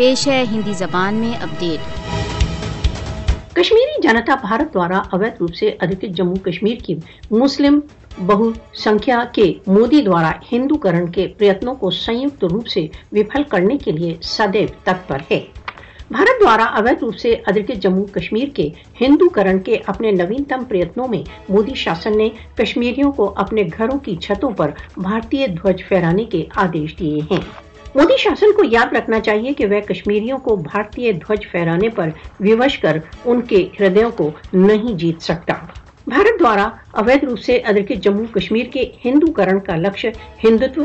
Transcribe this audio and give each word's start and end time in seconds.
پیش 0.00 0.28
ہے 0.28 0.44
ہندی 0.50 0.72
زبان 0.72 1.14
میں 1.14 1.32
اپڈیٹ 1.42 1.80
کشمیری 3.52 4.02
جنتا 4.02 4.34
بھارت 4.34 4.74
دوارا 4.74 4.98
اویت 5.12 5.34
روپ 5.40 5.54
سے 5.54 5.70
ادھکت 5.80 6.04
جموں 6.16 6.34
کشمیر 6.34 6.74
کی 6.84 6.94
مسلم 7.30 7.80
بہو 8.26 8.50
سنکھیا 8.74 9.24
کے 9.32 9.52
مودی 9.66 10.02
دوارا 10.02 10.32
ہندو 10.52 10.74
کرن 10.74 11.10
کے 11.10 11.26
پریتنوں 11.38 11.74
کو 11.74 11.90
سیت 11.90 12.44
روپ 12.44 12.66
سے 12.66 12.86
وفل 13.12 13.42
کرنے 13.42 13.78
کے 13.78 13.92
لیے 13.92 14.14
سدیو 14.22 14.66
تتپر 14.84 15.18
ہے۔ 15.30 15.40
بھارت 16.10 16.42
دوارا 16.42 16.64
اویت 16.64 17.04
روپ 17.04 17.16
سے 17.16 17.36
ادھکت 17.46 17.82
جموں 17.82 18.04
کشمیر 18.04 18.48
کے 18.48 18.68
ہندو 19.00 19.28
کرن 19.28 19.58
کے 19.58 19.78
اپنے 19.86 20.10
نوینتم 20.10 20.64
پریتنوں 20.68 21.08
میں 21.08 21.22
مودی 21.48 21.74
شاسن 21.74 22.18
نے 22.18 22.28
کشمیریوں 22.54 23.12
کو 23.12 23.32
اپنے 23.36 23.62
گھروں 23.78 23.98
کی 23.98 24.16
چھتوں 24.16 24.50
پر 24.50 24.70
بھارتی 24.96 25.46
دھوج 25.46 25.82
پھہرانے 25.88 26.24
کے 26.24 26.44
آدیش 26.56 26.98
دیے 26.98 27.20
ہیں۔ 27.30 27.69
مودی 27.94 28.16
شاسن 28.18 28.52
کو 28.56 28.62
یاد 28.64 28.92
رکھنا 28.96 29.20
چاہیے 29.20 29.52
کہ 29.52 29.66
وہ 29.66 29.80
کشمیریوں 29.80 30.38
کو 30.38 30.56
بھارتی 30.56 31.12
دھوج 31.12 31.46
پھہرانے 31.50 31.88
پر 31.88 32.08
ووش 32.40 32.78
کر 32.78 32.96
ان 33.24 33.40
کے 33.42 33.68
ہردیوں 33.80 34.10
کو 34.10 34.30
نہیں 34.52 34.98
جیت 34.98 35.22
سکتا۔ 35.22 35.54
بھارت 36.06 36.40
دوارا 36.40 36.68
اویدھ 36.92 37.24
روپ 37.24 37.38
سے 37.38 37.56
ادرکت 37.64 38.02
جموں 38.04 38.26
کشمیر 38.26 38.66
کے 38.72 38.90
ہندو 39.04 39.32
کرن 39.32 39.60
کا 39.60 39.76
لکش 39.76 40.06
ہندوتو 40.44 40.84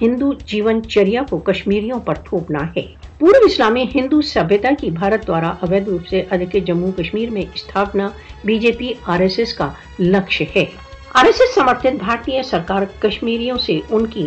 ہندو 0.00 0.32
جیون 0.46 0.82
چریا 0.88 1.22
کو 1.30 1.38
کشمیریوں 1.38 2.00
پر 2.00 2.14
تھوپنا 2.24 2.66
ہے۔ 2.76 2.86
پورو 3.20 3.44
اسلامی 3.46 3.84
ہندو 3.94 4.20
سبھیتا 4.22 4.68
کی 4.80 4.90
بھارت 4.90 5.26
دوارا 5.26 5.48
اویدھ 5.60 5.88
روپ 5.88 6.06
سے 6.06 6.22
ادھکت 6.30 6.66
جموں 6.66 6.92
کشمیر 6.92 7.30
میں 7.30 7.42
استھاپنا 7.54 8.08
B 8.44 8.58
J 8.58 8.72
P 8.72 8.92
R 9.06 9.20
S 9.20 9.38
S 9.38 9.54
کا 9.54 9.68
لکش 10.00 10.42
ہے۔ 10.56 10.64
آر 11.14 11.24
ایس 11.24 11.40
ایس 11.40 11.54
سمرتھت 11.54 11.96
بھارتی 11.98 12.42
سرکار 12.42 12.82
کشمیریوں 12.98 13.58
سے 13.58 13.78
ان 13.90 14.06
کی 14.06 14.26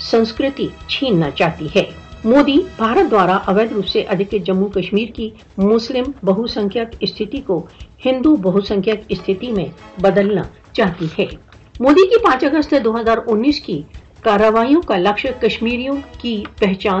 سنسکرتی 0.00 0.66
چھیننا 0.88 1.30
چاہتی 1.30 1.66
ہے 1.76 1.84
مودی 2.24 2.56
بھارت 2.76 3.10
دوارا 3.10 3.36
اویدھ 3.46 3.72
روپ 3.72 3.86
سے 3.86 4.00
ادھکت 4.00 4.46
جموں 4.46 4.68
کشمیر 4.68 5.08
کی 5.14 5.28
مسلم 5.58 6.10
بہو 6.22 6.46
سنکھیک 6.46 6.96
استھتی 7.00 7.40
کو 7.40 7.66
ہندو 8.04 8.34
بہو 8.36 8.60
سنکھیک 8.60 9.00
استھتی 9.08 9.52
میں 9.52 9.66
بدلنا 10.02 10.42
چاہتی 10.72 11.06
ہے 11.18 11.26
مودی 11.80 12.06
کی 12.08 12.22
پانچ 12.24 12.44
اگست 12.44 12.74
دو 12.84 12.98
ہزار 13.00 13.18
انیس 13.26 13.60
کی 13.60 13.82
کارروائیوں 14.20 14.80
کا 14.82 14.96
لکش 14.96 15.26
کشمیریوں 15.40 15.96
کی 16.18 16.42
پہچان 16.58 17.00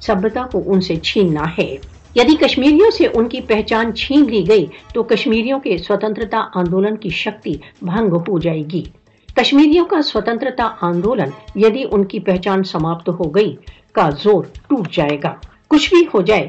سبھیتا 0.00 0.46
کو 0.52 0.62
ان 0.66 0.80
سے 0.80 0.96
چھیننا 0.96 1.44
ہے 1.58 1.76
یدی 2.16 2.36
کشمیریوں 2.36 2.90
سے 2.90 3.06
ان 3.14 3.28
کی 3.28 3.40
پہچان 3.40 3.94
چھین 3.94 4.24
لی 4.30 4.44
گئی 4.48 4.66
تو 4.94 5.02
کشمیریوں 5.02 5.60
کے 5.60 5.78
سوتنترتا 5.78 6.44
کشمیریوں 9.36 9.84
کا 9.84 10.02
سوتنترتا 10.02 10.68
آندولن 10.80 11.30
یدی 11.54 11.84
ان 11.90 12.04
کی 12.04 12.20
پہچان 12.20 12.62
سماپت 12.64 13.08
ہو 13.08 13.24
گئی 13.34 13.56
کا 13.92 14.08
زور 14.22 14.44
ٹوٹ 14.68 14.88
جائے 14.92 15.18
گا۔ 15.24 15.34
کچھ 15.68 15.94
بھی 15.94 16.04
ہو 16.14 16.22
جائے، 16.22 16.48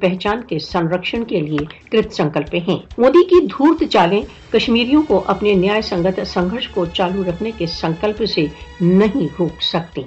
پہچان 0.00 0.40
کے 0.42 0.58
سنرکشن 0.58 1.24
کے 1.24 1.40
لیے 1.40 1.64
کرت 1.92 2.12
سنکلپ 2.12 2.54
ہیں۔ 2.68 2.78
مودی 2.98 3.24
کی 3.24 3.46
دھورت 3.46 3.84
چالیں 3.92 4.20
کشمیریوں 4.52 5.02
کو 5.02 5.22
اپنے 5.26 5.54
نیائے 5.54 5.82
سنگت 5.82 6.20
سنگھرش 6.26 6.68
کو 6.68 6.86
چالو 6.86 7.22
رکھنے 7.28 7.50
کے 7.58 7.66
سنکلپ 7.66 8.24
سے 8.34 8.46
نہیں 8.80 9.28
روک 9.38 9.62
سکتی۔ 9.62 10.02